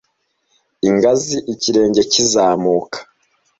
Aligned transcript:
ingazi 0.89 1.35
ikirenge 1.53 2.01
kizamuka 2.11 2.97